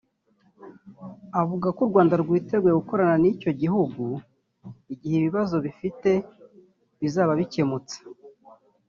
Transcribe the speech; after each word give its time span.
avuga 1.41 1.67
ko 1.75 1.79
u 1.85 1.89
Rwanda 1.91 2.15
rwiteguye 2.23 2.73
gukorana 2.81 3.15
n’icyo 3.21 3.51
gihugu 3.61 4.03
igihe 4.93 5.15
ibibazo 5.19 5.55
gifite 5.65 6.11
bizaba 7.01 7.33
bikemutse 7.39 7.95